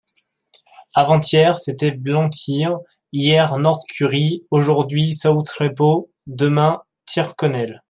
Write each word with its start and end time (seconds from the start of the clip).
Avant-hier 0.95 1.59
c’était 1.59 1.91
Blantyre, 1.91 2.79
hier 3.13 3.59
Northcurry, 3.59 4.47
aujourd’hui 4.49 5.13
South-Reppo, 5.13 6.09
demain 6.25 6.81
Tyrconnel. 7.05 7.79